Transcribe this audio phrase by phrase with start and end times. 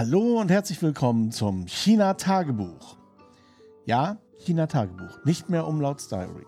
[0.00, 2.96] Hallo und herzlich willkommen zum China-Tagebuch.
[3.84, 6.46] Ja, China-Tagebuch, nicht mehr Umlauts Diary.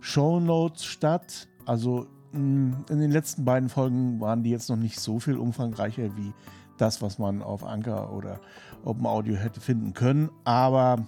[0.00, 1.46] Show Notes statt.
[1.66, 6.16] Also mm, in den letzten beiden Folgen waren die jetzt noch nicht so viel umfangreicher
[6.16, 6.32] wie
[6.78, 8.40] das, was man auf Anker oder
[8.82, 10.30] Open Audio hätte finden können.
[10.44, 11.04] Aber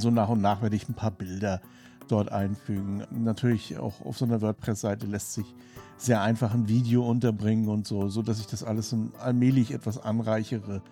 [0.00, 1.60] so nach und nach werde ich ein paar Bilder
[2.08, 3.04] dort einfügen.
[3.10, 5.54] Natürlich auch auf so einer WordPress-Seite lässt sich
[5.96, 10.82] sehr einfach ein Video unterbringen und so, so dass ich das alles allmählich etwas anreichere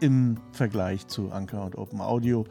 [0.00, 2.44] im Vergleich zu Anker und Open Audio.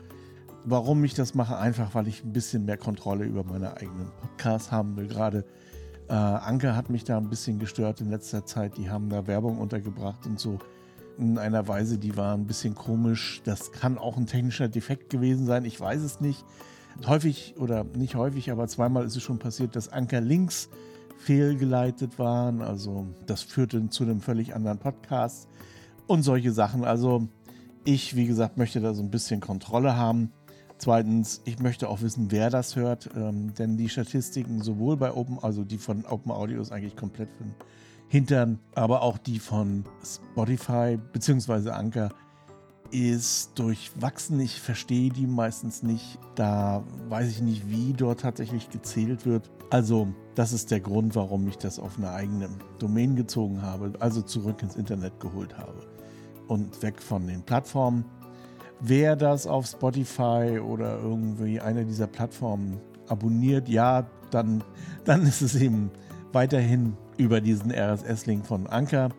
[0.64, 1.58] Warum ich das mache?
[1.58, 5.08] Einfach, weil ich ein bisschen mehr Kontrolle über meine eigenen Podcasts haben will.
[5.08, 5.46] Gerade
[6.08, 8.78] äh, Anker hat mich da ein bisschen gestört in letzter Zeit.
[8.78, 10.60] Die haben da Werbung untergebracht und so
[11.18, 13.42] in einer Weise, die war ein bisschen komisch.
[13.44, 16.46] Das kann auch ein technischer Defekt gewesen sein, ich weiß es nicht.
[17.06, 20.70] Häufig oder nicht häufig, aber zweimal ist es schon passiert, dass Anker-Links
[21.18, 22.62] fehlgeleitet waren.
[22.62, 25.48] Also das führte zu einem völlig anderen Podcast
[26.08, 26.84] und solche Sachen.
[26.84, 27.28] Also
[27.84, 30.32] ich, wie gesagt, möchte da so ein bisschen Kontrolle haben.
[30.78, 35.38] Zweitens, ich möchte auch wissen, wer das hört, ähm, denn die Statistiken sowohl bei Open,
[35.40, 37.44] also die von Open Audio ist eigentlich komplett für
[38.12, 41.70] Hintern, aber auch die von Spotify bzw.
[41.70, 42.10] Anker
[42.92, 44.38] ist durchwachsen.
[44.42, 46.20] Ich verstehe die meistens nicht.
[46.36, 49.50] Da weiß ich nicht, wie dort tatsächlich gezählt wird.
[49.70, 52.50] Also, das ist der Grund, warum ich das auf eine eigene
[52.80, 55.88] Domain gezogen habe, also zurück ins Internet geholt habe
[56.50, 58.04] und weg von den Plattformen.
[58.82, 64.66] Wer das auf Spotify oder irgendwie einer dieser Plattformen abonniert, ja, dann,
[65.06, 65.92] dann ist es eben
[66.34, 69.10] weiterhin über diesen RSS-Link von Anker.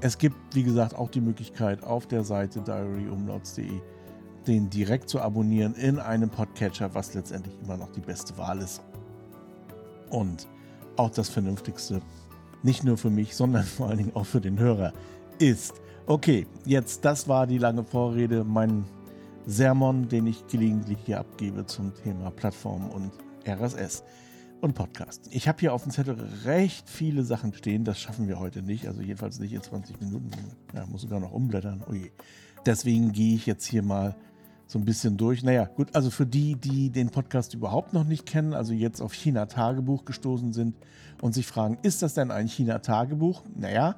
[0.00, 3.80] Es gibt, wie gesagt, auch die Möglichkeit auf der Seite diaryumlauts.de
[4.46, 8.82] den direkt zu abonnieren in einem Podcatcher, was letztendlich immer noch die beste Wahl ist.
[10.10, 10.48] Und
[10.96, 12.00] auch das Vernünftigste,
[12.62, 14.92] nicht nur für mich, sondern vor allen Dingen auch für den Hörer,
[15.38, 15.74] ist.
[16.06, 18.84] Okay, jetzt, das war die lange Vorrede, mein
[19.46, 23.12] Sermon, den ich gelegentlich hier abgebe zum Thema Plattform und
[23.46, 24.02] RSS
[24.62, 25.28] und Podcast.
[25.30, 27.84] Ich habe hier auf dem Zettel recht viele Sachen stehen.
[27.84, 28.86] Das schaffen wir heute nicht.
[28.86, 30.30] Also jedenfalls nicht in 20 Minuten.
[30.74, 31.82] Ja, muss sogar noch umblättern.
[31.88, 31.94] Oh
[32.66, 34.14] Deswegen gehe ich jetzt hier mal
[34.66, 35.42] so ein bisschen durch.
[35.42, 39.12] Naja, gut, also für die, die den Podcast überhaupt noch nicht kennen, also jetzt auf
[39.14, 40.76] China-Tagebuch gestoßen sind
[41.20, 43.42] und sich fragen, ist das denn ein China-Tagebuch?
[43.56, 43.96] Naja,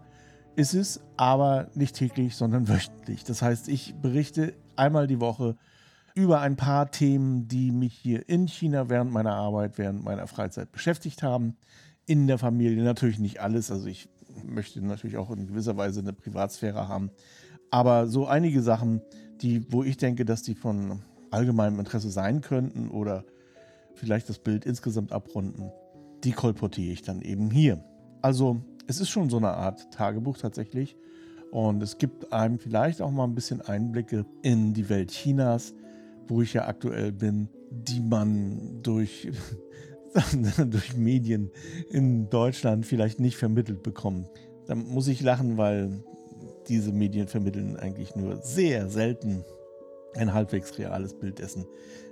[0.57, 3.25] ist es, aber nicht täglich, sondern wöchentlich.
[3.25, 5.57] Das heißt, ich berichte einmal die Woche
[6.15, 10.73] über ein paar Themen, die mich hier in China während meiner Arbeit, während meiner Freizeit
[10.73, 11.57] beschäftigt haben.
[12.07, 13.71] In der Familie natürlich nicht alles.
[13.71, 14.09] Also ich
[14.45, 17.11] möchte natürlich auch in gewisser Weise eine Privatsphäre haben.
[17.71, 19.01] Aber so einige Sachen,
[19.41, 23.25] die, wo ich denke, dass die von allgemeinem Interesse sein könnten oder
[23.95, 25.71] vielleicht das Bild insgesamt abrunden,
[26.25, 27.83] die kolportiere ich dann eben hier.
[28.21, 30.97] Also es ist schon so eine Art Tagebuch tatsächlich.
[31.51, 35.75] Und es gibt einem vielleicht auch mal ein bisschen Einblicke in die Welt Chinas,
[36.33, 39.31] wo ich ja aktuell bin, die man durch,
[40.67, 41.51] durch Medien
[41.91, 44.29] in Deutschland vielleicht nicht vermittelt bekommt.
[44.67, 46.03] Da muss ich lachen, weil
[46.69, 49.45] diese Medien vermitteln eigentlich nur sehr selten
[50.15, 51.67] ein halbwegs reales Bild dessen,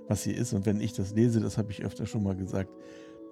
[0.09, 0.53] was hier ist.
[0.53, 2.71] Und wenn ich das lese, das habe ich öfter schon mal gesagt,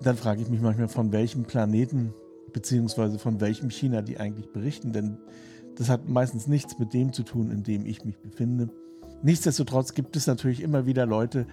[0.01, 2.15] dann frage ich mich manchmal, von welchem Planeten
[2.53, 4.93] beziehungsweise von welchem China die eigentlich berichten.
[4.93, 5.19] Denn
[5.77, 8.71] das hat meistens nichts mit dem zu tun, in dem ich mich befinde.
[9.23, 11.47] Nichtsdestotrotz gibt es natürlich immer wieder Leute,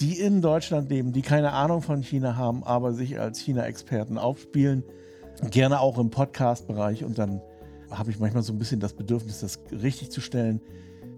[0.00, 4.82] die in Deutschland leben, die keine Ahnung von China haben, aber sich als China-Experten aufspielen.
[5.50, 7.04] Gerne auch im Podcast-Bereich.
[7.04, 7.42] Und dann
[7.90, 10.62] habe ich manchmal so ein bisschen das Bedürfnis, das richtig zu stellen.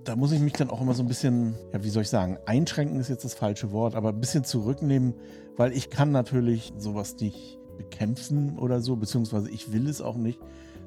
[0.05, 2.39] Da muss ich mich dann auch immer so ein bisschen, ja, wie soll ich sagen,
[2.47, 5.15] einschränken ist jetzt das falsche Wort, aber ein bisschen zurücknehmen,
[5.57, 10.41] weil ich kann natürlich sowas nicht bekämpfen oder so, beziehungsweise ich will es auch nicht.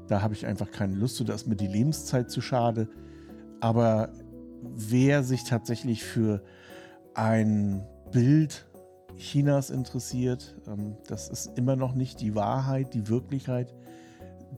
[0.07, 2.89] Da habe ich einfach keine Lust zu, da ist mir die Lebenszeit zu schade.
[3.61, 4.09] Aber
[4.61, 6.41] wer sich tatsächlich für
[7.13, 8.65] ein Bild
[9.17, 13.73] Chinas interessiert, ähm, das ist immer noch nicht die Wahrheit, die Wirklichkeit,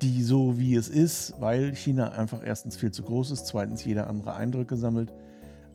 [0.01, 4.07] die so wie es ist, weil China einfach erstens viel zu groß ist, zweitens jeder
[4.07, 5.13] andere Eindrücke sammelt,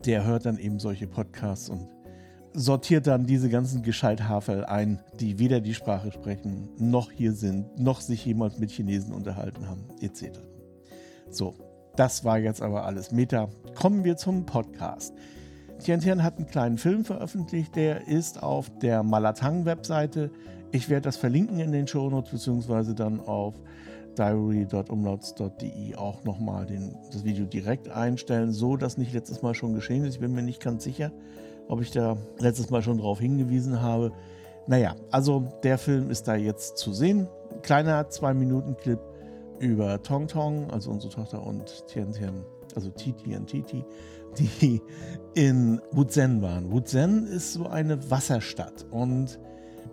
[0.04, 1.88] der hört dann eben solche Podcasts und
[2.54, 8.00] sortiert dann diese ganzen Gescheithafel ein, die weder die Sprache sprechen, noch hier sind, noch
[8.00, 10.38] sich jemals mit Chinesen unterhalten haben, etc.
[11.30, 11.54] So,
[11.96, 13.48] das war jetzt aber alles Meta.
[13.74, 15.14] Kommen wir zum Podcast.
[15.82, 20.30] Tian hat einen kleinen Film veröffentlicht, der ist auf der Malatang-Webseite.
[20.70, 23.54] Ich werde das verlinken in den Shownotes, beziehungsweise dann auf
[24.16, 26.66] diary.umlauts.de auch nochmal
[27.10, 30.14] das Video direkt einstellen, so dass nicht letztes Mal schon geschehen ist.
[30.14, 31.10] Ich bin mir nicht ganz sicher,
[31.68, 34.12] ob ich da letztes Mal schon darauf hingewiesen habe.
[34.66, 37.26] Naja, also der Film ist da jetzt zu sehen.
[37.62, 39.00] Kleiner 2-Minuten-Clip
[39.62, 42.44] über Tong Tong, also unsere Tochter und Tian Tian,
[42.74, 43.84] also Titi und Titi,
[44.36, 44.82] die
[45.34, 46.70] in Wuzhen waren.
[46.72, 49.38] Wuzhen ist so eine Wasserstadt und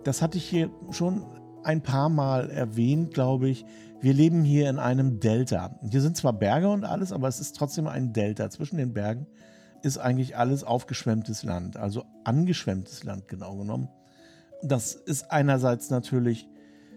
[0.02, 1.24] das hatte ich hier schon
[1.62, 3.64] ein paar Mal erwähnt, glaube ich.
[4.00, 5.78] Wir leben hier in einem Delta.
[5.88, 8.50] Hier sind zwar Berge und alles, aber es ist trotzdem ein Delta.
[8.50, 9.26] Zwischen den Bergen
[9.82, 13.88] ist eigentlich alles aufgeschwemmtes Land, also angeschwemmtes Land genau genommen.
[14.62, 16.48] Das ist einerseits natürlich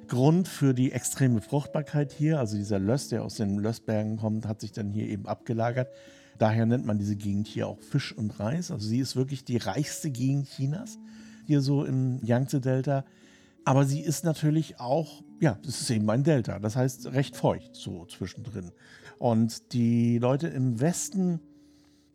[0.07, 2.39] Grund für die extreme Fruchtbarkeit hier.
[2.39, 5.89] Also dieser Löss, der aus den Lössbergen kommt, hat sich dann hier eben abgelagert.
[6.37, 8.71] Daher nennt man diese Gegend hier auch Fisch und Reis.
[8.71, 10.97] Also sie ist wirklich die reichste Gegend Chinas,
[11.45, 13.05] hier so im Yangtze-Delta.
[13.65, 16.59] Aber sie ist natürlich auch, ja, das ist eben ein Delta.
[16.59, 18.71] Das heißt recht feucht so zwischendrin.
[19.19, 21.39] Und die Leute im Westen,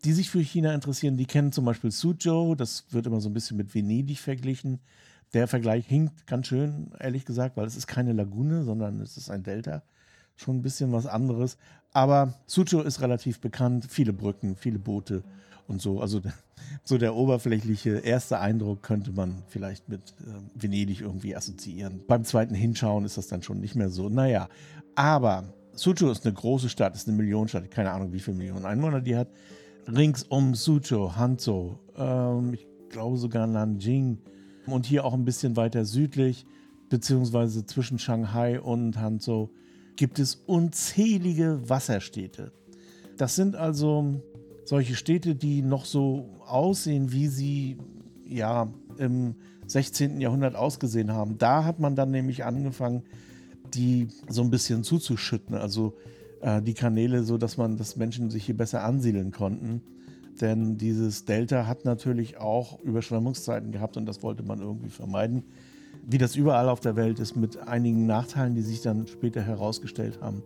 [0.03, 2.55] die sich für China interessieren, die kennen zum Beispiel Suzhou.
[2.55, 4.79] Das wird immer so ein bisschen mit Venedig verglichen.
[5.33, 9.29] Der Vergleich hinkt ganz schön, ehrlich gesagt, weil es ist keine Lagune, sondern es ist
[9.29, 9.83] ein Delta.
[10.35, 11.57] Schon ein bisschen was anderes.
[11.91, 13.85] Aber Suzhou ist relativ bekannt.
[13.89, 15.23] Viele Brücken, viele Boote
[15.67, 16.01] und so.
[16.01, 16.21] Also
[16.83, 22.01] so der oberflächliche erste Eindruck könnte man vielleicht mit äh, Venedig irgendwie assoziieren.
[22.07, 24.09] Beim zweiten Hinschauen ist das dann schon nicht mehr so.
[24.09, 24.49] Naja,
[24.95, 27.69] aber Suzhou ist eine große Stadt, ist eine Millionenstadt.
[27.71, 29.29] Keine Ahnung, wie viele Millionen Einwohner die hat.
[29.87, 34.19] Rings um Suzhou, Hanzhou, ähm, ich glaube sogar Nanjing
[34.71, 36.45] und hier auch ein bisschen weiter südlich,
[36.89, 39.49] beziehungsweise zwischen Shanghai und Hanzhou,
[39.95, 42.51] gibt es unzählige Wasserstädte.
[43.17, 44.21] Das sind also
[44.65, 47.77] solche Städte, die noch so aussehen, wie sie
[48.25, 49.35] ja im
[49.67, 50.21] 16.
[50.21, 51.37] Jahrhundert ausgesehen haben.
[51.37, 53.03] Da hat man dann nämlich angefangen,
[53.73, 55.95] die so ein bisschen zuzuschütten, also
[56.41, 59.81] äh, die Kanäle, so dass man, dass Menschen sich hier besser ansiedeln konnten.
[60.41, 65.43] Denn dieses Delta hat natürlich auch Überschwemmungszeiten gehabt und das wollte man irgendwie vermeiden.
[66.05, 70.19] Wie das überall auf der Welt ist, mit einigen Nachteilen, die sich dann später herausgestellt
[70.21, 70.43] haben.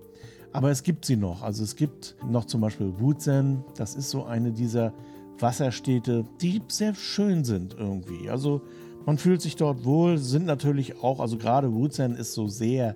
[0.52, 1.42] Aber es gibt sie noch.
[1.42, 3.64] Also es gibt noch zum Beispiel Wuzhen.
[3.76, 4.94] Das ist so eine dieser
[5.40, 8.30] Wasserstädte, die sehr schön sind irgendwie.
[8.30, 8.62] Also
[9.06, 12.96] man fühlt sich dort wohl, sind natürlich auch, also gerade Wuzhen ist so sehr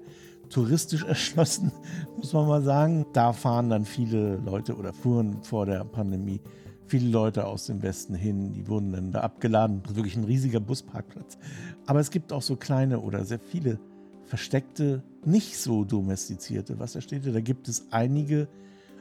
[0.49, 1.71] touristisch erschlossen,
[2.15, 3.05] muss man mal sagen.
[3.13, 6.39] Da fahren dann viele Leute oder fuhren vor der Pandemie
[6.87, 9.81] viele Leute aus dem Westen hin, die wurden dann da abgeladen.
[9.83, 11.37] Das ist wirklich ein riesiger Busparkplatz.
[11.85, 13.79] Aber es gibt auch so kleine oder sehr viele
[14.25, 17.31] versteckte, nicht so domestizierte Wasserstädte.
[17.31, 18.47] Da gibt es einige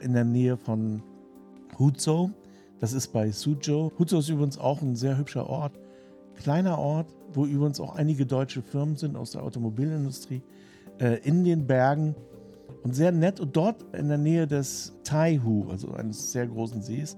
[0.01, 1.01] in der Nähe von
[1.77, 2.31] Huzhou.
[2.79, 3.91] Das ist bei Suzhou.
[3.97, 5.77] Huzhou ist übrigens auch ein sehr hübscher Ort.
[6.35, 10.41] Kleiner Ort, wo übrigens auch einige deutsche Firmen sind aus der Automobilindustrie.
[10.99, 12.15] Äh, in den Bergen
[12.83, 13.39] und sehr nett.
[13.39, 17.17] Und dort in der Nähe des Taihu, also eines sehr großen Sees,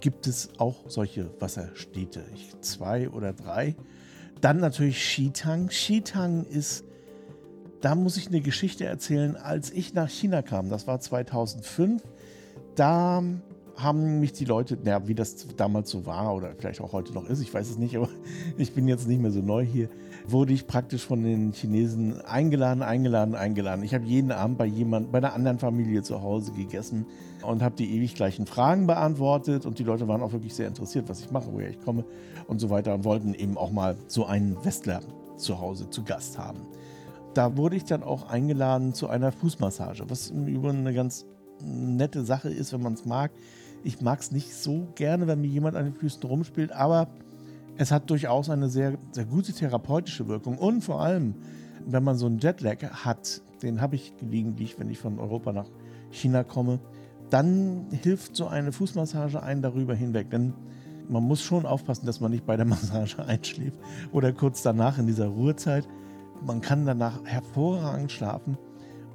[0.00, 2.24] gibt es auch solche Wasserstädte.
[2.34, 3.76] Ich, zwei oder drei.
[4.40, 5.68] Dann natürlich Xitang.
[5.68, 6.84] Xitang ist,
[7.80, 12.02] da muss ich eine Geschichte erzählen, als ich nach China kam, das war 2005,
[12.74, 13.22] da
[13.76, 17.28] haben mich die Leute, naja, wie das damals so war oder vielleicht auch heute noch
[17.28, 18.08] ist, ich weiß es nicht, aber
[18.56, 19.88] ich bin jetzt nicht mehr so neu hier,
[20.30, 23.82] wurde ich praktisch von den Chinesen eingeladen, eingeladen, eingeladen.
[23.82, 27.06] Ich habe jeden Abend bei jemand, bei einer anderen Familie zu Hause gegessen
[27.42, 31.08] und habe die ewig gleichen Fragen beantwortet und die Leute waren auch wirklich sehr interessiert,
[31.08, 32.04] was ich mache, woher ich komme
[32.46, 35.00] und so weiter und wollten eben auch mal so einen Westler
[35.36, 36.60] zu Hause zu Gast haben.
[37.34, 41.24] Da wurde ich dann auch eingeladen zu einer Fußmassage, was im Übrigen eine ganz
[41.62, 43.30] nette Sache ist, wenn man es mag.
[43.84, 47.08] Ich mag es nicht so gerne, wenn mir jemand an den Füßen rumspielt, aber
[47.78, 50.58] es hat durchaus eine sehr, sehr gute therapeutische Wirkung.
[50.58, 51.34] Und vor allem,
[51.86, 55.68] wenn man so einen Jetlag hat, den habe ich gelegentlich, wenn ich von Europa nach
[56.10, 56.80] China komme,
[57.30, 60.30] dann hilft so eine Fußmassage einen darüber hinweg.
[60.30, 60.54] Denn
[61.08, 63.78] man muss schon aufpassen, dass man nicht bei der Massage einschläft
[64.12, 65.86] oder kurz danach in dieser Ruhezeit.
[66.44, 68.58] Man kann danach hervorragend schlafen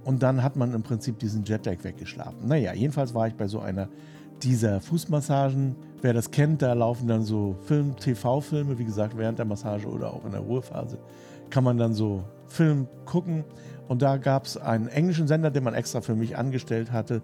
[0.05, 2.47] und dann hat man im Prinzip diesen Jetlag weggeschlafen.
[2.47, 3.89] Naja, jedenfalls war ich bei so einer
[4.41, 5.75] dieser Fußmassagen.
[6.03, 10.13] Wer das kennt, da laufen dann so Film, TV-Filme, wie gesagt, während der Massage oder
[10.13, 10.99] auch in der Ruhephase,
[11.49, 13.45] kann man dann so Film gucken.
[13.87, 17.21] Und da gab es einen englischen Sender, den man extra für mich angestellt hatte,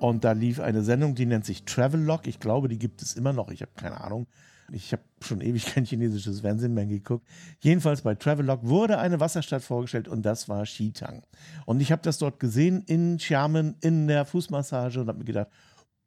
[0.00, 2.26] Und da lief eine Sendung, die nennt sich Travelog.
[2.26, 3.50] Ich glaube, die gibt es immer noch.
[3.50, 4.26] Ich habe keine Ahnung.
[4.70, 7.26] Ich habe schon ewig kein chinesisches Fernsehen mehr geguckt.
[7.60, 11.22] Jedenfalls bei Travelog wurde eine Wasserstadt vorgestellt und das war Xitang.
[11.64, 15.48] Und ich habe das dort gesehen in Xiamen in der Fußmassage und habe mir gedacht,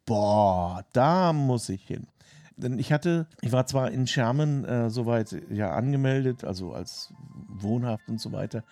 [0.08, 2.08] boah, da muss ich hin.
[2.56, 7.14] Denn ich hatte, ich war zwar in Xiamen äh, soweit ja angemeldet, also als
[7.48, 8.64] wohnhaft und so weiter,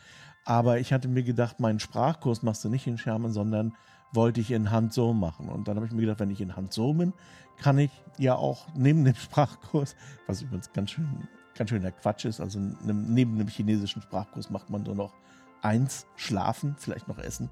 [0.43, 3.73] aber ich hatte mir gedacht, meinen Sprachkurs machst du nicht in Xiamen, sondern
[4.11, 5.49] wollte ich in Hanzhou machen.
[5.49, 7.13] Und dann habe ich mir gedacht, wenn ich in Hanzhou bin,
[7.57, 12.41] kann ich ja auch neben dem Sprachkurs, was übrigens ganz schön, ganz schöner Quatsch ist,
[12.41, 15.13] also neben dem chinesischen Sprachkurs macht man nur noch
[15.61, 17.49] eins, schlafen, vielleicht noch essen.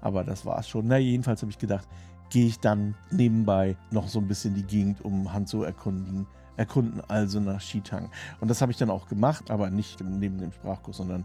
[0.00, 0.86] Aber das war es schon.
[0.86, 1.88] Na, jedenfalls habe ich gedacht,
[2.30, 7.40] gehe ich dann nebenbei noch so ein bisschen die Gegend um Hanzhou erkunden, erkunden also
[7.40, 8.10] nach Xitang.
[8.40, 11.24] Und das habe ich dann auch gemacht, aber nicht neben dem Sprachkurs, sondern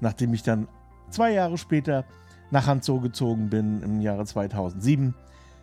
[0.00, 0.68] nachdem ich dann
[1.10, 2.04] zwei Jahre später
[2.50, 5.14] nach Hanzhou gezogen bin im Jahre 2007,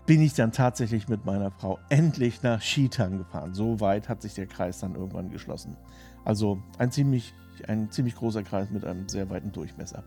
[0.06, 3.54] bin ich dann tatsächlich mit meiner Frau endlich nach Xitang gefahren.
[3.54, 5.78] So weit hat sich der Kreis dann irgendwann geschlossen.
[6.26, 7.36] Also ein ziemlich,
[7.68, 10.04] ein ziemlich großer Kreis mit einem sehr weiten Durchmesser.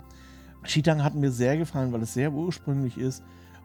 [0.64, 3.22] Xitang hat mir sehr gefallen, weil es sehr ursprünglich ist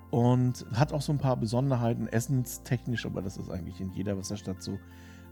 [0.10, 4.62] und hat auch so ein paar Besonderheiten, essenstechnisch, aber das ist eigentlich in jeder Wasserstadt
[4.62, 4.80] so.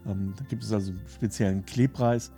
[0.05, 2.31] Ähm, da gibt es also einen speziellen Klebpreis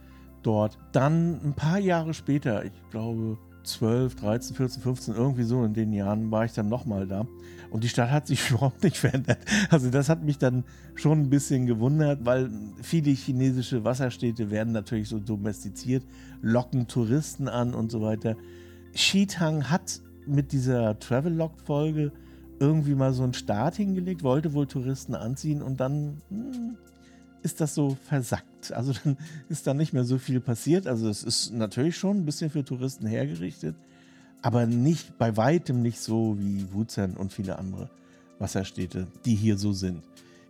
[0.44, 0.77] dort.
[0.91, 5.91] Dann ein paar Jahre später, ich glaube 12, 13, 14, 15, irgendwie so in den
[5.91, 7.27] Jahren war ich dann nochmal da.
[7.70, 9.39] Und die Stadt hat sich überhaupt nicht verändert.
[9.70, 10.63] Also das hat mich dann
[10.96, 12.50] schon ein bisschen gewundert, weil
[12.82, 16.06] viele chinesische Wasserstädte werden natürlich so domestiziert,
[16.41, 18.38] locken Touristen an und so weiter.
[18.94, 22.12] Xitang hat mit dieser Travel-Log-Folge
[22.59, 26.77] irgendwie mal so einen Start hingelegt, wollte wohl Touristen anziehen und dann hm,
[27.43, 28.71] ist das so versackt.
[28.73, 29.17] Also dann
[29.49, 30.87] ist da nicht mehr so viel passiert.
[30.87, 33.75] Also es ist natürlich schon ein bisschen für Touristen hergerichtet,
[34.41, 37.89] aber nicht bei weitem nicht so wie Wuzhen und viele andere
[38.39, 40.03] Wasserstädte, die hier so sind.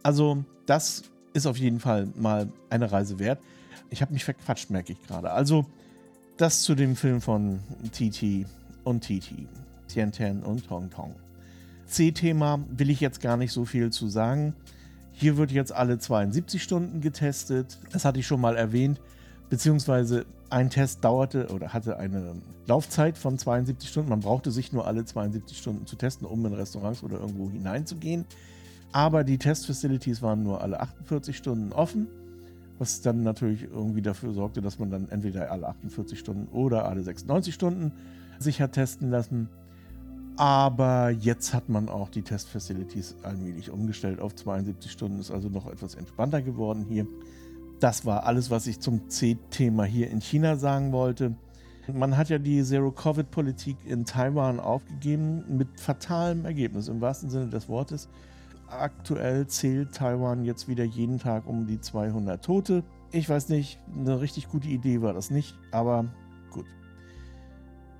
[0.03, 3.39] Also das ist auf jeden Fall mal eine Reise wert.
[3.89, 5.31] Ich habe mich verquatscht, merke ich gerade.
[5.31, 5.65] Also
[6.37, 7.59] das zu dem Film von
[7.91, 8.45] TT
[8.83, 9.47] und TT,
[9.87, 11.15] Tian Tian und Tong Tong.
[11.87, 14.53] C-Thema will ich jetzt gar nicht so viel zu sagen.
[15.11, 17.79] Hier wird jetzt alle 72 Stunden getestet.
[17.91, 19.01] Das hatte ich schon mal erwähnt.
[19.49, 22.35] Beziehungsweise ein Test dauerte oder hatte eine
[22.67, 24.09] Laufzeit von 72 Stunden.
[24.09, 28.25] Man brauchte sich nur alle 72 Stunden zu testen, um in Restaurants oder irgendwo hineinzugehen.
[28.91, 32.07] Aber die Testfacilities waren nur alle 48 Stunden offen,
[32.77, 37.03] was dann natürlich irgendwie dafür sorgte, dass man dann entweder alle 48 Stunden oder alle
[37.03, 37.91] 96 Stunden
[38.39, 39.49] sich hat testen lassen.
[40.37, 45.65] Aber jetzt hat man auch die Testfacilities allmählich umgestellt auf 72 Stunden, ist also noch
[45.65, 47.07] etwas entspannter geworden hier.
[47.79, 51.35] Das war alles, was ich zum C-Thema hier in China sagen wollte.
[51.91, 57.67] Man hat ja die Zero-Covid-Politik in Taiwan aufgegeben mit fatalem Ergebnis, im wahrsten Sinne des
[57.67, 58.07] Wortes.
[58.69, 62.83] Aktuell zählt Taiwan jetzt wieder jeden Tag um die 200 Tote.
[63.11, 66.05] Ich weiß nicht, eine richtig gute Idee war das nicht, aber
[66.51, 66.65] gut.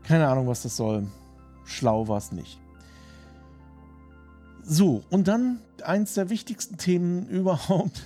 [0.03, 1.07] Keine Ahnung, was das soll
[1.67, 2.59] schlau war es nicht.
[4.63, 8.03] So, und dann eins der wichtigsten Themen überhaupt.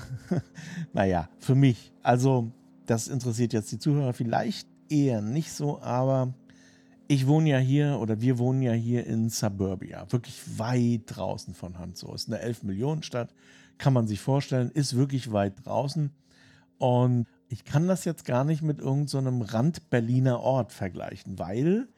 [0.93, 1.91] naja, für mich.
[2.03, 2.51] Also,
[2.85, 6.33] das interessiert jetzt die Zuhörer vielleicht eher nicht so, aber
[7.07, 11.77] ich wohne ja hier oder wir wohnen ja hier in Suburbia, wirklich weit draußen von
[11.79, 12.13] Hanzo.
[12.13, 13.33] Ist eine 11 Millionen Stadt,
[13.77, 16.11] kann man sich vorstellen, ist wirklich weit draußen.
[16.77, 21.89] Und ich kann das jetzt gar nicht mit irgendeinem so Rand-Berliner Ort vergleichen, weil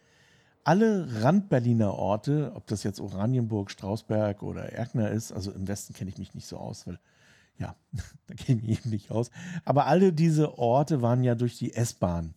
[0.64, 6.10] alle Rand-Berliner Orte, ob das jetzt Oranienburg, Strausberg oder Erkner ist, also im Westen kenne
[6.10, 7.00] ich mich nicht so aus, weil
[7.58, 7.76] ja,
[8.28, 9.30] da kenne ich mich eben nicht aus.
[9.66, 12.34] Aber alle diese Orte waren ja durch die S-Bahn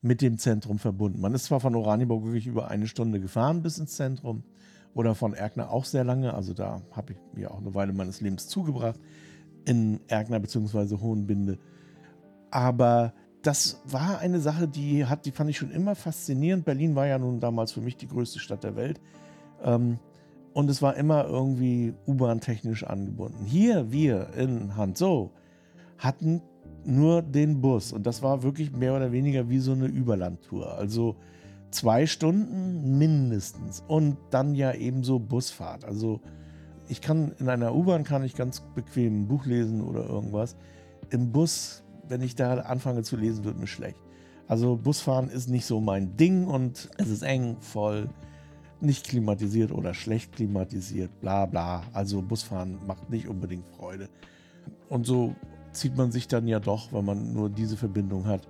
[0.00, 1.20] mit dem Zentrum verbunden.
[1.20, 4.44] Man ist zwar von Oranienburg wirklich über eine Stunde gefahren bis ins Zentrum
[4.94, 8.20] oder von Erkner auch sehr lange, also da habe ich mir auch eine Weile meines
[8.20, 8.98] Lebens zugebracht
[9.66, 10.98] in Erkner bzw.
[10.98, 11.58] Hohenbinde.
[12.50, 13.12] Aber
[13.46, 16.64] das war eine Sache, die hat, die fand ich schon immer faszinierend.
[16.64, 19.00] Berlin war ja nun damals für mich die größte Stadt der Welt.
[19.62, 19.98] Ähm,
[20.52, 23.44] und es war immer irgendwie U-Bahn-technisch angebunden.
[23.44, 25.30] Hier, wir in Hanzhou,
[25.98, 26.42] hatten
[26.84, 27.92] nur den Bus.
[27.92, 30.72] Und das war wirklich mehr oder weniger wie so eine Überlandtour.
[30.76, 31.16] Also
[31.70, 33.84] zwei Stunden mindestens.
[33.86, 35.84] Und dann ja ebenso Busfahrt.
[35.84, 36.20] Also
[36.88, 40.56] ich kann in einer U-Bahn kann ich ganz bequem ein Buch lesen oder irgendwas.
[41.10, 43.98] Im Bus wenn ich da anfange zu lesen, wird mir schlecht.
[44.48, 48.08] Also Busfahren ist nicht so mein Ding und es ist eng, voll,
[48.80, 51.82] nicht klimatisiert oder schlecht klimatisiert, bla bla.
[51.92, 54.08] Also Busfahren macht nicht unbedingt Freude.
[54.88, 55.34] Und so
[55.72, 58.46] zieht man sich dann ja doch, wenn man nur diese Verbindung hat,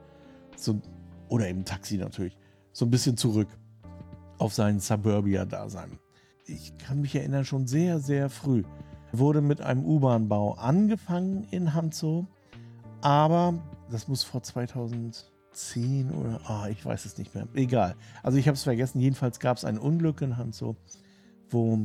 [0.56, 0.80] so,
[1.28, 2.36] oder im Taxi natürlich,
[2.72, 3.48] so ein bisschen zurück
[4.38, 5.98] auf sein Suburbia-Dasein.
[6.46, 8.62] ich kann mich erinnern, schon sehr, sehr früh
[9.12, 12.26] wurde mit einem U-Bahn-Bau angefangen in Hanzo.
[13.06, 13.54] Aber
[13.88, 17.46] das muss vor 2010 oder, ah, ich weiß es nicht mehr.
[17.54, 17.94] Egal.
[18.24, 18.98] Also ich habe es vergessen.
[18.98, 20.74] Jedenfalls gab es ein Unglück in Hanzo,
[21.48, 21.78] wo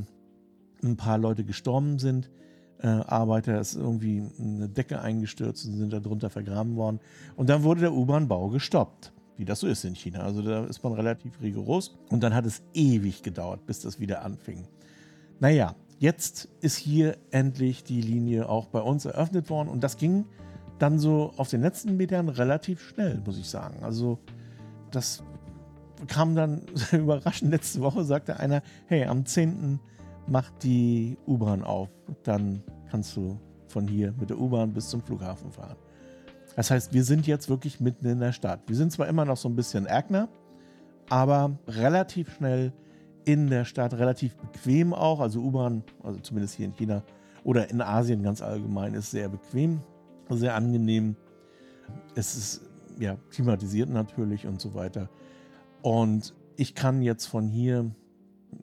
[0.84, 2.32] ein paar Leute gestorben sind.
[2.80, 7.00] Äh, Arbeiter ist irgendwie eine Decke eingestürzt und sind darunter vergraben worden.
[7.36, 10.22] Und dann wurde der U-Bahn-Bau gestoppt wie das so ist in China.
[10.22, 11.98] Also da ist man relativ rigoros.
[12.10, 14.68] Und dann hat es ewig gedauert, bis das wieder anfing.
[15.40, 19.68] Naja, jetzt ist hier endlich die Linie auch bei uns eröffnet worden.
[19.68, 20.26] Und das ging
[20.82, 23.84] dann so auf den letzten Metern relativ schnell, muss ich sagen.
[23.84, 24.18] Also
[24.90, 25.24] das
[26.08, 27.52] kam dann überraschend.
[27.52, 29.80] Letzte Woche sagte einer, hey, am 10.
[30.28, 31.90] macht die U-Bahn auf.
[32.24, 35.78] Dann kannst du von hier mit der U-Bahn bis zum Flughafen fahren.
[36.56, 38.62] Das heißt, wir sind jetzt wirklich mitten in der Stadt.
[38.68, 40.30] Wir sind zwar immer noch so ein bisschen Erkner,
[41.10, 42.74] aber relativ schnell
[43.24, 45.20] in der Stadt, relativ bequem auch.
[45.20, 47.04] Also U-Bahn, also zumindest hier in China
[47.44, 49.82] oder in Asien ganz allgemein, ist sehr bequem,
[50.38, 51.16] sehr angenehm.
[52.16, 52.62] Es ist
[53.00, 55.10] ja klimatisiert natürlich und so weiter.
[55.82, 57.92] Und ich kann jetzt von hier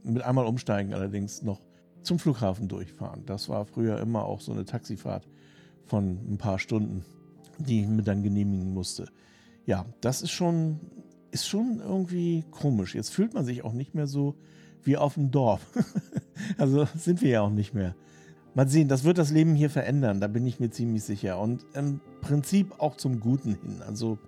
[0.03, 1.61] mit einmal umsteigen, allerdings noch
[2.03, 3.25] zum Flughafen durchfahren.
[3.27, 5.29] Das war früher immer auch so eine Taxifahrt
[5.85, 7.05] von ein paar Stunden
[7.59, 9.09] die ich mir dann genehmigen musste.
[9.67, 10.81] Ja, das ist schon,
[11.31, 12.95] ist schon irgendwie komisch.
[12.95, 14.37] Jetzt fühlt man sich auch nicht mehr so
[14.83, 15.67] wie auf dem Dorf.
[16.59, 17.95] also sind wir ja auch nicht mehr.
[18.55, 21.39] Mal sehen, das wird das Leben hier verändern, da bin ich mir ziemlich sicher.
[21.39, 23.83] Und im Prinzip auch zum Guten hin.
[23.87, 24.19] Also,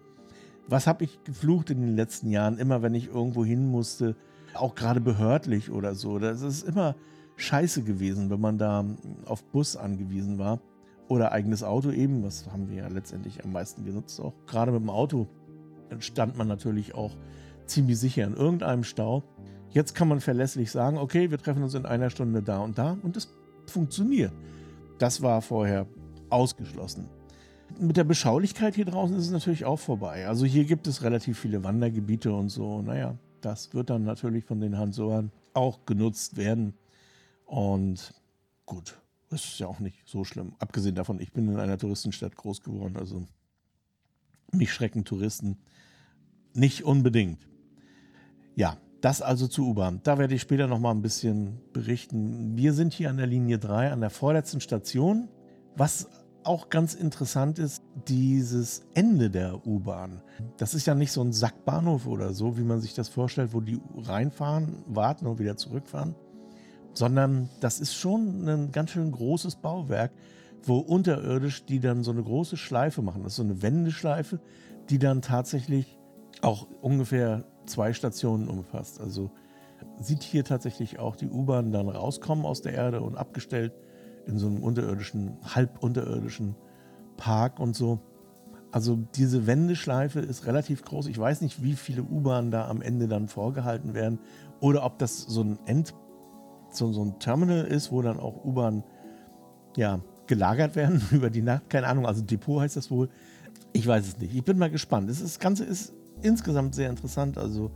[0.68, 4.14] was habe ich geflucht in den letzten Jahren, immer wenn ich irgendwo hin musste,
[4.54, 6.18] auch gerade behördlich oder so.
[6.18, 6.94] Das ist immer
[7.36, 8.84] scheiße gewesen, wenn man da
[9.24, 10.60] auf Bus angewiesen war
[11.08, 12.22] oder eigenes Auto eben.
[12.22, 14.20] Das haben wir ja letztendlich am meisten genutzt.
[14.20, 15.26] Auch gerade mit dem Auto
[15.98, 17.16] stand man natürlich auch
[17.66, 19.24] ziemlich sicher in irgendeinem Stau.
[19.70, 22.96] Jetzt kann man verlässlich sagen, okay, wir treffen uns in einer Stunde da und da
[23.02, 23.16] und
[23.70, 24.32] funktioniert.
[24.98, 25.86] Das war vorher
[26.28, 27.08] ausgeschlossen.
[27.78, 30.26] Mit der Beschaulichkeit hier draußen ist es natürlich auch vorbei.
[30.26, 32.82] Also hier gibt es relativ viele Wandergebiete und so.
[32.82, 36.74] Naja, das wird dann natürlich von den Hansoern auch genutzt werden.
[37.46, 38.12] Und
[38.66, 40.54] gut, das ist ja auch nicht so schlimm.
[40.58, 43.26] Abgesehen davon, ich bin in einer Touristenstadt groß geworden, also
[44.52, 45.58] mich schrecken Touristen
[46.52, 47.48] nicht unbedingt.
[48.56, 50.00] Ja, das also zu U-Bahn.
[50.02, 52.56] Da werde ich später noch mal ein bisschen berichten.
[52.56, 55.28] Wir sind hier an der Linie 3, an der vorletzten Station.
[55.76, 56.08] Was
[56.44, 60.22] auch ganz interessant ist, dieses Ende der U-Bahn.
[60.56, 63.60] Das ist ja nicht so ein Sackbahnhof oder so, wie man sich das vorstellt, wo
[63.60, 66.14] die reinfahren, warten und wieder zurückfahren,
[66.94, 70.12] sondern das ist schon ein ganz schön großes Bauwerk,
[70.62, 73.22] wo unterirdisch die dann so eine große Schleife machen.
[73.22, 74.40] Das ist so eine Wendeschleife,
[74.88, 75.98] die dann tatsächlich
[76.42, 79.00] auch ungefähr zwei Stationen umfasst.
[79.00, 79.30] Also
[80.00, 83.72] sieht hier tatsächlich auch die U-Bahn dann rauskommen aus der Erde und abgestellt
[84.26, 86.54] in so einem unterirdischen, halb unterirdischen
[87.16, 88.00] Park und so.
[88.72, 91.08] Also diese Wendeschleife ist relativ groß.
[91.08, 94.20] Ich weiß nicht, wie viele U-Bahnen da am Ende dann vorgehalten werden
[94.60, 95.94] oder ob das so ein End
[96.72, 98.84] so, so ein Terminal ist, wo dann auch U-Bahn
[99.76, 101.68] ja, gelagert werden über die Nacht.
[101.68, 103.08] Keine Ahnung, also Depot heißt das wohl.
[103.72, 104.34] Ich weiß es nicht.
[104.34, 105.10] Ich bin mal gespannt.
[105.10, 107.38] Das, das Ganze ist insgesamt sehr interessant.
[107.38, 107.70] Also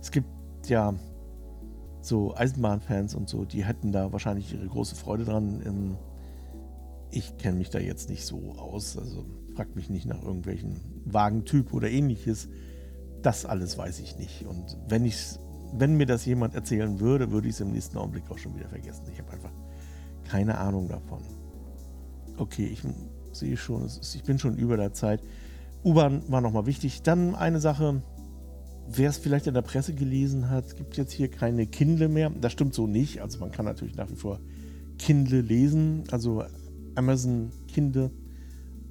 [0.00, 0.28] es gibt
[0.66, 0.94] ja
[2.00, 5.96] so Eisenbahnfans und so, die hätten da wahrscheinlich ihre große Freude dran.
[7.10, 8.96] Ich kenne mich da jetzt nicht so aus.
[8.96, 12.48] Also fragt mich nicht nach irgendwelchen Wagentyp oder ähnliches.
[13.22, 14.46] Das alles weiß ich nicht.
[14.46, 15.38] Und wenn ich
[15.72, 18.68] wenn mir das jemand erzählen würde, würde ich es im nächsten Augenblick auch schon wieder
[18.68, 19.04] vergessen.
[19.12, 19.52] Ich habe einfach
[20.24, 21.22] keine Ahnung davon.
[22.36, 22.82] Okay, ich
[23.32, 25.22] sehe schon, ich bin schon über der Zeit.
[25.86, 27.02] U-Bahn war nochmal wichtig.
[27.02, 28.02] Dann eine Sache,
[28.88, 32.30] wer es vielleicht in der Presse gelesen hat, gibt jetzt hier keine Kindle mehr.
[32.40, 33.22] Das stimmt so nicht.
[33.22, 34.40] Also man kann natürlich nach wie vor
[34.98, 36.42] Kindle lesen, also
[36.96, 38.10] Amazon Kindle.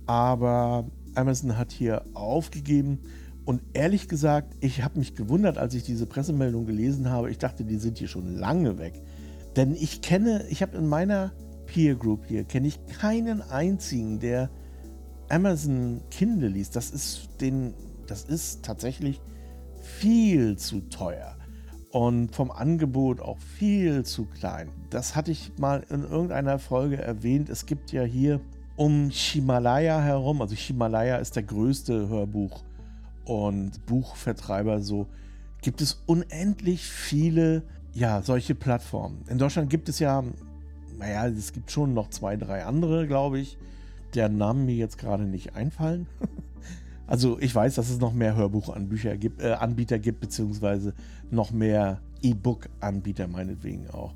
[0.06, 3.00] Aber Amazon hat hier aufgegeben,
[3.46, 7.30] und ehrlich gesagt, ich habe mich gewundert, als ich diese Pressemeldung gelesen habe.
[7.30, 9.04] Ich dachte, die sind hier schon lange weg.
[9.56, 11.32] Denn ich kenne, ich habe in meiner
[11.68, 14.50] Peer Group hier, kenne ich keinen einzigen, der
[15.30, 16.76] Amazon Kindle liest.
[16.76, 17.74] Das ist, den,
[18.08, 19.22] das ist tatsächlich
[19.82, 21.36] viel zu teuer
[21.92, 24.70] und vom Angebot auch viel zu klein.
[24.90, 27.50] Das hatte ich mal in irgendeiner Folge erwähnt.
[27.50, 28.42] Es gibt ja hier
[28.76, 32.64] um Himalaya herum, also Himalaya ist der größte Hörbuch
[33.24, 35.08] und Buchvertreiber so,
[35.62, 39.24] gibt es unendlich viele, ja, solche Plattformen.
[39.30, 40.24] In Deutschland gibt es ja,
[41.00, 43.58] naja, es gibt schon noch zwei, drei andere, glaube ich,
[44.16, 46.08] deren Namen mir jetzt gerade nicht einfallen.
[47.08, 50.94] also ich weiß, dass es noch mehr Hörbuchanbieter gibt, äh, Anbieter gibt, beziehungsweise
[51.32, 54.14] noch mehr E-Book-Anbieter meinetwegen auch.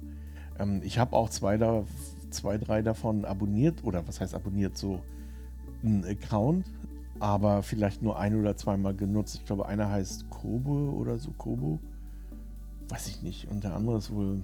[0.57, 1.83] Ähm, ich habe auch zwei, da,
[2.29, 5.01] zwei, drei davon abonniert, oder was heißt abonniert, so
[5.83, 6.65] einen Account,
[7.19, 9.35] aber vielleicht nur ein oder zweimal genutzt.
[9.35, 11.79] Ich glaube, einer heißt Kobo oder so, Kobo.
[12.89, 13.49] Weiß ich nicht.
[13.49, 14.41] Und der andere ist wohl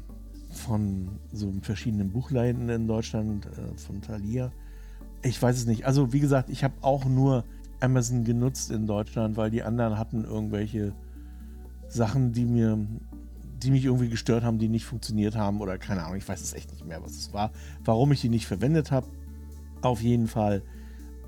[0.49, 4.51] von so verschiedenen Buchläden in Deutschland, äh, von Thalia.
[5.25, 5.87] Ich weiß es nicht.
[5.87, 7.45] Also, wie gesagt, ich habe auch nur
[7.79, 10.93] Amazon genutzt in Deutschland, weil die anderen hatten irgendwelche
[11.87, 12.77] Sachen, die mir,
[13.63, 16.17] die mich irgendwie gestört haben, die nicht funktioniert haben oder keine Ahnung.
[16.17, 17.51] Ich weiß es echt nicht mehr, was es war,
[17.83, 19.07] warum ich die nicht verwendet habe.
[19.81, 20.61] Auf jeden Fall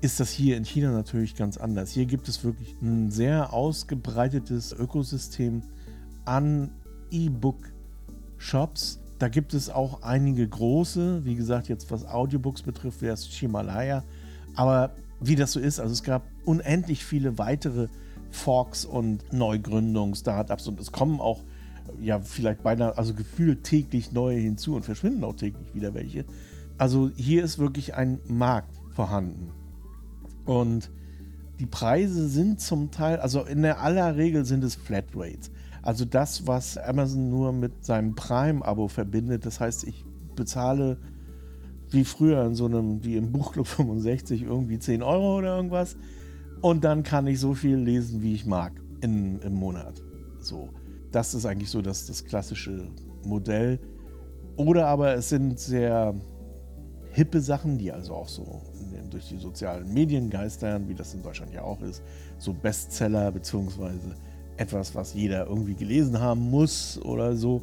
[0.00, 1.90] ist das hier in China natürlich ganz anders.
[1.90, 5.62] Hier gibt es wirklich ein sehr ausgebreitetes Ökosystem
[6.24, 6.70] an
[7.10, 9.00] E-Book-Shops.
[9.18, 14.04] Da gibt es auch einige große, wie gesagt, jetzt was Audiobooks betrifft, wäre es Himalaya.
[14.54, 17.88] Aber wie das so ist, also es gab unendlich viele weitere
[18.30, 21.42] Forks und Neugründungen, Startups und es kommen auch
[22.00, 26.24] ja vielleicht beinahe, also gefühlt täglich neue hinzu und verschwinden auch täglich wieder welche.
[26.76, 29.50] Also hier ist wirklich ein Markt vorhanden.
[30.44, 30.90] Und
[31.58, 35.50] die Preise sind zum Teil, also in der aller Regel sind es Flatrates.
[35.82, 39.46] Also das, was Amazon nur mit seinem Prime-Abo verbindet.
[39.46, 40.98] Das heißt, ich bezahle
[41.90, 45.96] wie früher in so einem, wie im Buchclub 65, irgendwie 10 Euro oder irgendwas.
[46.60, 50.02] Und dann kann ich so viel lesen, wie ich mag in, im Monat.
[50.40, 50.70] So.
[51.12, 52.88] Das ist eigentlich so das, das klassische
[53.24, 53.78] Modell.
[54.56, 56.14] Oder aber es sind sehr
[57.12, 58.62] hippe Sachen, die also auch so
[59.10, 62.02] durch die sozialen Medien geistern, wie das in Deutschland ja auch ist.
[62.38, 64.14] So Bestseller beziehungsweise
[64.58, 67.62] etwas, was jeder irgendwie gelesen haben muss oder so.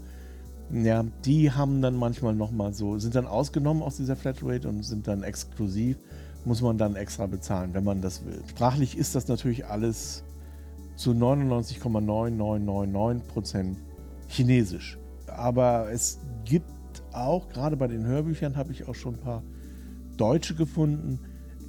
[0.72, 5.08] Ja, die haben dann manchmal nochmal so, sind dann ausgenommen aus dieser Flatrate und sind
[5.08, 6.00] dann exklusiv,
[6.44, 8.42] muss man dann extra bezahlen, wenn man das will.
[8.50, 10.24] Sprachlich ist das natürlich alles
[10.96, 13.76] zu 99,9999%
[14.28, 14.98] chinesisch.
[15.28, 16.66] Aber es gibt
[17.12, 19.44] auch, gerade bei den Hörbüchern habe ich auch schon ein paar
[20.18, 21.20] Deutsche gefunden,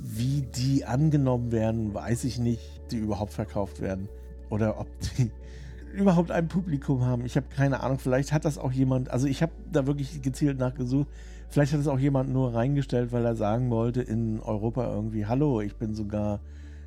[0.01, 4.09] wie die angenommen werden, weiß ich nicht, die überhaupt verkauft werden.
[4.51, 5.31] Oder ob die
[5.93, 7.25] überhaupt ein Publikum haben.
[7.25, 7.99] Ich habe keine Ahnung.
[7.99, 11.09] Vielleicht hat das auch jemand, also ich habe da wirklich gezielt nachgesucht.
[11.49, 15.61] Vielleicht hat es auch jemand nur reingestellt, weil er sagen wollte in Europa irgendwie, hallo,
[15.61, 16.41] ich bin sogar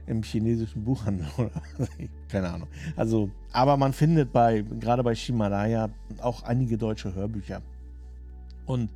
[0.06, 1.52] im chinesischen Buchhandel oder
[2.28, 2.68] keine Ahnung.
[2.96, 5.90] Also, aber man findet bei, gerade bei Shimalaya
[6.22, 7.62] auch einige deutsche Hörbücher.
[8.66, 8.92] Und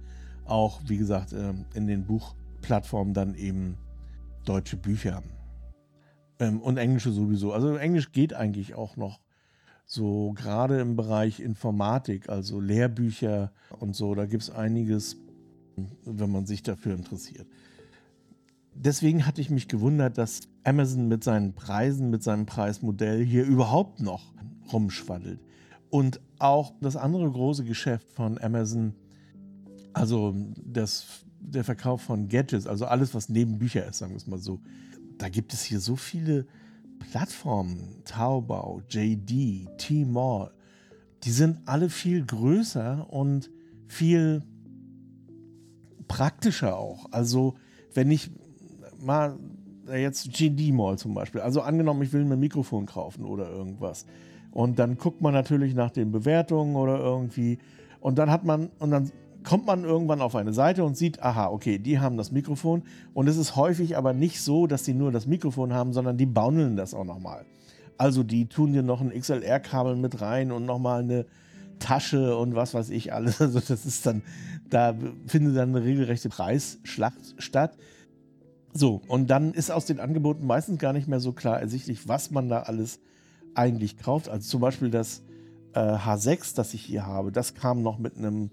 [0.45, 3.77] auch, wie gesagt, ähm, in den Buchplattformen dann eben
[4.45, 5.23] deutsche Bücher.
[6.43, 7.53] Ähm, und englische sowieso.
[7.53, 9.19] Also Englisch geht eigentlich auch noch
[9.85, 15.17] so, gerade im Bereich Informatik, also Lehrbücher und so, da gibt es einiges,
[16.05, 17.47] wenn man sich dafür interessiert.
[18.75, 23.99] Deswegen hatte ich mich gewundert, dass Amazon mit seinen Preisen, mit seinem Preismodell hier überhaupt
[23.99, 24.33] noch
[24.71, 25.39] rumschwaddelt.
[25.89, 28.95] Und auch das andere große Geschäft von Amazon,
[29.93, 34.27] also das der Verkauf von Gadgets, also alles, was neben Bücher ist, sagen wir es
[34.27, 34.59] mal so.
[35.17, 36.45] Da gibt es hier so viele
[36.99, 40.51] Plattformen, Taobao, JD, Tmall,
[41.23, 43.49] die sind alle viel größer und
[43.87, 44.43] viel
[46.07, 47.05] praktischer auch.
[47.11, 47.55] Also,
[47.93, 48.31] wenn ich
[48.99, 49.37] mal
[49.91, 54.05] jetzt JD Mall zum Beispiel, also angenommen, ich will mir ein Mikrofon kaufen oder irgendwas.
[54.51, 57.57] Und dann guckt man natürlich nach den Bewertungen oder irgendwie.
[57.99, 59.11] Und dann hat man, und dann
[59.43, 62.83] kommt man irgendwann auf eine Seite und sieht, aha, okay, die haben das Mikrofon.
[63.13, 66.25] Und es ist häufig aber nicht so, dass die nur das Mikrofon haben, sondern die
[66.25, 67.45] baumeln das auch nochmal.
[67.97, 71.25] Also die tun dir noch ein XLR-Kabel mit rein und nochmal eine
[71.79, 73.39] Tasche und was weiß ich alles.
[73.41, 74.23] Also das ist dann,
[74.69, 74.95] da
[75.27, 77.77] findet dann eine regelrechte Preisschlacht statt.
[78.73, 82.31] So, und dann ist aus den Angeboten meistens gar nicht mehr so klar ersichtlich, was
[82.31, 82.99] man da alles
[83.53, 84.29] eigentlich kauft.
[84.29, 85.21] Also zum Beispiel das
[85.73, 88.49] äh, H6, das ich hier habe, das kam noch mit einem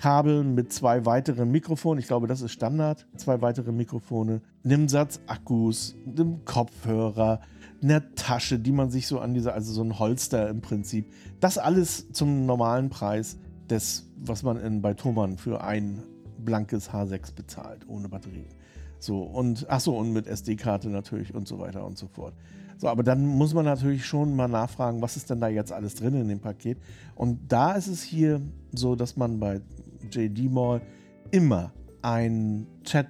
[0.00, 2.00] Kabel mit zwei weiteren Mikrofonen.
[2.00, 3.06] Ich glaube, das ist Standard.
[3.16, 4.40] Zwei weitere Mikrofone.
[4.64, 7.40] Einem Satz Akkus, einem Kopfhörer,
[7.82, 11.12] einer Tasche, die man sich so an dieser, also so ein Holster im Prinzip.
[11.40, 13.36] Das alles zum normalen Preis
[13.68, 16.02] des, was man in, bei Thomann für ein
[16.38, 18.48] blankes H6 bezahlt, ohne Batterie.
[18.98, 22.32] So, und ach so, und mit SD-Karte natürlich und so weiter und so fort.
[22.78, 25.94] So, aber dann muss man natürlich schon mal nachfragen, was ist denn da jetzt alles
[25.94, 26.78] drin in dem Paket?
[27.14, 28.40] Und da ist es hier
[28.72, 29.60] so, dass man bei
[30.10, 30.80] JD Mall
[31.30, 33.08] immer ein Chat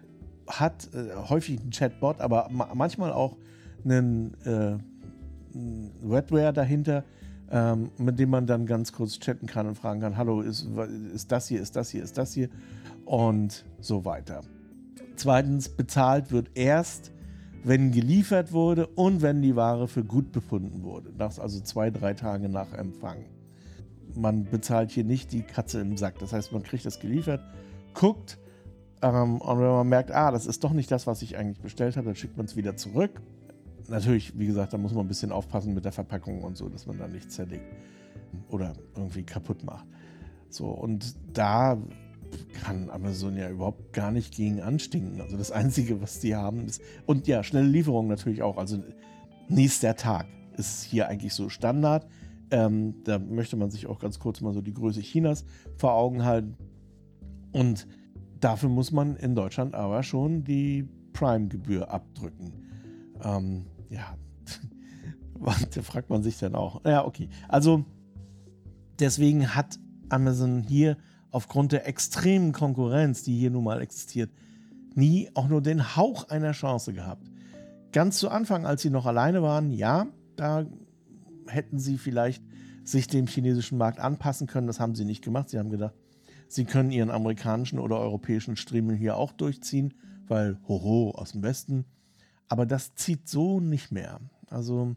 [0.48, 3.36] hat, äh, häufig ein Chatbot, aber ma manchmal auch
[3.84, 4.76] einen äh,
[6.06, 7.04] Redware dahinter,
[7.50, 10.66] ähm, mit dem man dann ganz kurz chatten kann und fragen kann, hallo, ist,
[11.14, 12.48] ist das hier, ist das hier, ist das hier
[13.04, 14.42] und so weiter.
[15.16, 17.12] Zweitens, bezahlt wird erst,
[17.62, 21.12] wenn geliefert wurde und wenn die Ware für gut befunden wurde.
[21.16, 23.18] Das also zwei, drei Tage nach Empfang
[24.14, 26.18] man bezahlt hier nicht die Katze im Sack.
[26.18, 27.40] Das heißt, man kriegt das geliefert,
[27.94, 28.38] guckt
[29.02, 31.96] ähm, und wenn man merkt, ah, das ist doch nicht das, was ich eigentlich bestellt
[31.96, 33.22] habe, dann schickt man es wieder zurück.
[33.88, 36.86] Natürlich, wie gesagt, da muss man ein bisschen aufpassen mit der Verpackung und so, dass
[36.86, 37.64] man da nichts zerlegt
[38.48, 39.86] oder irgendwie kaputt macht.
[40.48, 41.78] So, und da
[42.62, 45.20] kann Amazon ja überhaupt gar nicht gegen anstinken.
[45.20, 46.80] Also das Einzige, was die haben, ist.
[47.06, 48.56] Und ja, schnelle Lieferung natürlich auch.
[48.56, 48.82] Also
[49.48, 52.06] nächster Tag ist hier eigentlich so Standard.
[52.50, 55.44] Ähm, da möchte man sich auch ganz kurz mal so die Größe Chinas
[55.76, 56.56] vor Augen halten.
[57.52, 57.86] Und
[58.40, 62.52] dafür muss man in Deutschland aber schon die Prime-Gebühr abdrücken.
[63.22, 64.16] Ähm, ja,
[65.74, 66.84] da fragt man sich dann auch.
[66.84, 67.28] Ja, okay.
[67.48, 67.84] Also
[68.98, 70.96] deswegen hat Amazon hier
[71.30, 74.30] aufgrund der extremen Konkurrenz, die hier nun mal existiert,
[74.94, 77.30] nie auch nur den Hauch einer Chance gehabt.
[77.92, 80.66] Ganz zu Anfang, als sie noch alleine waren, ja, da
[81.50, 82.42] hätten sie vielleicht
[82.84, 84.66] sich dem chinesischen Markt anpassen können.
[84.66, 85.50] Das haben sie nicht gemacht.
[85.50, 85.94] Sie haben gedacht,
[86.48, 89.94] sie können ihren amerikanischen oder europäischen Striemel hier auch durchziehen,
[90.26, 91.84] weil hoho aus dem Westen.
[92.48, 94.20] Aber das zieht so nicht mehr.
[94.48, 94.96] Also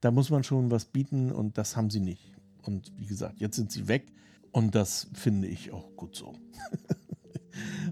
[0.00, 2.32] da muss man schon was bieten und das haben sie nicht.
[2.62, 4.12] Und wie gesagt, jetzt sind sie weg
[4.52, 6.34] und das finde ich auch gut so.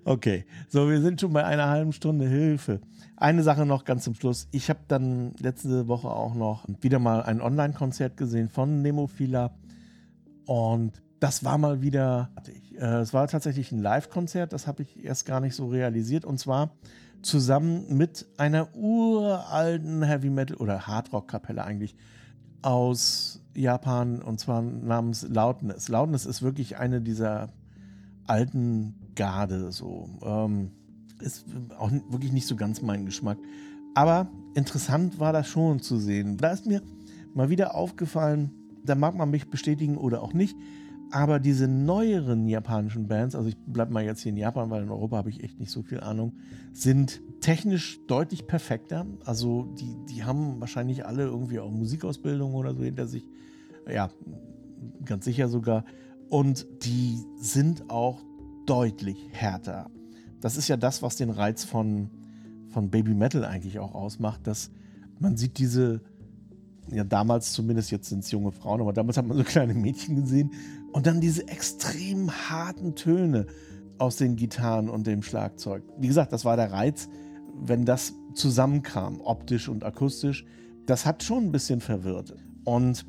[0.05, 2.81] okay, so wir sind schon bei einer halben Stunde Hilfe.
[3.17, 4.49] Eine Sache noch ganz zum Schluss.
[4.51, 9.53] Ich habe dann letzte Woche auch noch wieder mal ein Online-Konzert gesehen von Nemophila
[10.47, 12.31] und das war mal wieder,
[12.77, 16.39] äh, es war tatsächlich ein Live-Konzert, das habe ich erst gar nicht so realisiert und
[16.39, 16.71] zwar
[17.23, 21.95] zusammen mit einer uralten Heavy Metal oder Hard Rock Kapelle eigentlich
[22.63, 25.89] aus Japan und zwar namens Loudness.
[25.89, 27.51] Loudness ist wirklich eine dieser
[28.27, 30.09] alten Garde, so.
[30.23, 30.71] Ähm,
[31.21, 31.45] ist
[31.79, 33.39] auch wirklich nicht so ganz mein Geschmack.
[33.95, 36.37] Aber interessant war das schon zu sehen.
[36.37, 36.83] Da ist mir
[37.35, 38.51] mal wieder aufgefallen,
[38.85, 40.57] da mag man mich bestätigen oder auch nicht,
[41.11, 44.91] aber diese neueren japanischen Bands, also ich bleibe mal jetzt hier in Japan, weil in
[44.91, 46.35] Europa habe ich echt nicht so viel Ahnung,
[46.73, 49.07] sind technisch deutlich perfekter.
[49.25, 53.27] Also die, die haben wahrscheinlich alle irgendwie auch Musikausbildung oder so hinter sich.
[53.93, 54.11] Ja,
[55.05, 55.85] ganz sicher sogar.
[56.29, 58.23] Und die sind auch
[58.71, 59.91] deutlich härter.
[60.41, 62.09] Das ist ja das, was den Reiz von,
[62.69, 64.71] von Baby Metal eigentlich auch ausmacht, dass
[65.19, 66.01] man sieht diese,
[66.89, 70.15] ja damals zumindest, jetzt sind es junge Frauen, aber damals hat man so kleine Mädchen
[70.15, 70.53] gesehen,
[70.93, 73.47] und dann diese extrem harten Töne
[73.99, 75.83] aus den Gitarren und dem Schlagzeug.
[75.99, 77.09] Wie gesagt, das war der Reiz,
[77.61, 80.45] wenn das zusammenkam, optisch und akustisch.
[80.87, 82.35] Das hat schon ein bisschen verwirrt.
[82.65, 83.05] Und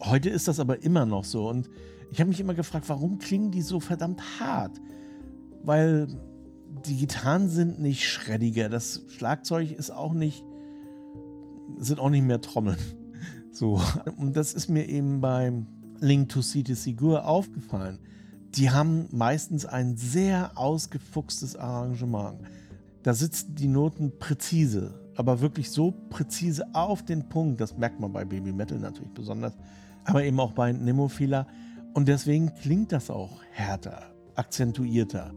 [0.00, 1.48] heute ist das aber immer noch so.
[1.48, 1.70] Und
[2.10, 4.80] ich habe mich immer gefragt, warum klingen die so verdammt hart?
[5.62, 6.08] Weil
[6.86, 10.44] die Gitarren sind nicht schreddiger, das Schlagzeug ist auch nicht,
[11.78, 12.78] sind auch nicht mehr Trommeln.
[13.50, 13.80] So.
[14.16, 15.66] Und das ist mir eben beim
[15.98, 17.98] Link to City Sigur aufgefallen.
[18.54, 22.40] Die haben meistens ein sehr ausgefuchstes Arrangement.
[23.02, 27.60] Da sitzen die Noten präzise, aber wirklich so präzise auf den Punkt.
[27.60, 29.54] Das merkt man bei Baby Metal natürlich besonders,
[30.04, 31.46] aber eben auch bei Nemophila.
[31.98, 35.34] Und deswegen klingt das auch härter, akzentuierter,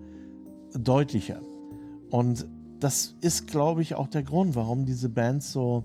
[0.76, 1.42] deutlicher.
[2.12, 2.46] Und
[2.80, 5.84] das ist, glaube ich, auch der Grund, warum diese Bands so,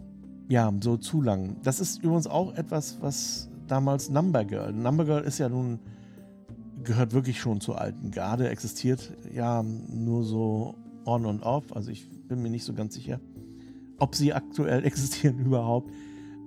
[0.50, 1.56] ja, so zu lang.
[1.62, 4.70] Das ist übrigens auch etwas, was damals Number Girl.
[4.70, 5.78] Number Girl ist ja nun,
[6.84, 10.74] gehört wirklich schon zur alten Garde, existiert ja nur so
[11.06, 11.74] on und off.
[11.74, 13.18] Also ich bin mir nicht so ganz sicher,
[13.96, 15.90] ob sie aktuell existieren überhaupt.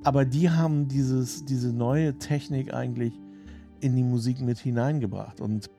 [0.04, 3.20] Aber die haben dieses, diese neue Technik eigentlich
[3.82, 5.42] in die Musik mit hineingebracht.
[5.42, 5.70] Und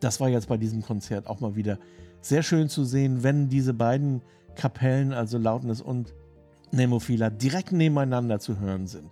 [0.00, 1.78] das war jetzt bei diesem Konzert auch mal wieder
[2.20, 4.22] sehr schön zu sehen, wenn diese beiden
[4.54, 6.14] Kapellen, also Loudness und
[6.70, 9.10] Nemophila, direkt nebeneinander zu hören sind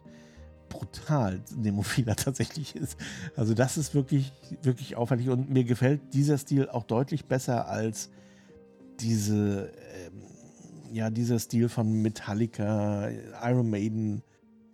[0.71, 2.97] brutal Nemophiler tatsächlich ist.
[3.37, 8.09] Also das ist wirklich, wirklich auffällig und mir gefällt dieser Stil auch deutlich besser als
[9.01, 9.73] diese,
[10.07, 10.23] ähm,
[10.93, 13.11] ja, dieser Stil von Metallica,
[13.43, 14.23] Iron Maiden,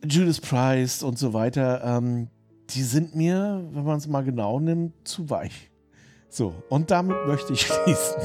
[0.05, 1.83] Judas Priest und so weiter.
[1.85, 2.29] Ähm,
[2.71, 5.71] die sind mir, wenn man es mal genau nimmt, zu weich.
[6.29, 8.21] So, und damit möchte ich schließen.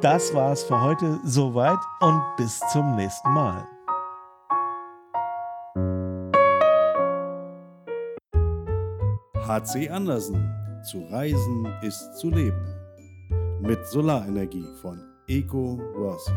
[0.00, 3.66] Das war es für heute soweit und bis zum nächsten Mal.
[9.46, 10.52] HC Andersen.
[10.82, 12.64] Zu reisen ist zu leben.
[13.60, 16.32] Mit Solarenergie von Eco Worthy.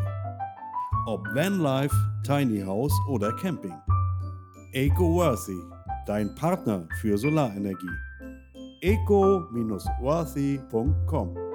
[1.05, 3.75] Ob Vanlife, Tiny House oder Camping.
[4.73, 5.59] Eco Worthy,
[6.09, 7.87] dein Partner für Solarenergie.
[8.81, 11.48] eco-worthy.com